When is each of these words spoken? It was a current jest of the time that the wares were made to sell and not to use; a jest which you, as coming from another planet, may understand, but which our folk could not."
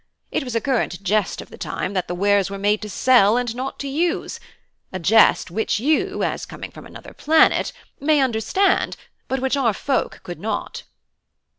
It 0.31 0.43
was 0.43 0.55
a 0.55 0.61
current 0.61 1.03
jest 1.03 1.41
of 1.41 1.51
the 1.51 1.59
time 1.59 1.93
that 1.93 2.07
the 2.07 2.15
wares 2.15 2.49
were 2.49 2.57
made 2.57 2.81
to 2.81 2.89
sell 2.89 3.37
and 3.37 3.55
not 3.55 3.77
to 3.81 3.87
use; 3.87 4.39
a 4.91 4.97
jest 4.97 5.51
which 5.51 5.79
you, 5.79 6.23
as 6.23 6.47
coming 6.47 6.71
from 6.71 6.87
another 6.87 7.13
planet, 7.13 7.71
may 7.99 8.19
understand, 8.19 8.97
but 9.27 9.39
which 9.41 9.55
our 9.55 9.73
folk 9.75 10.21
could 10.23 10.39
not." 10.39 10.81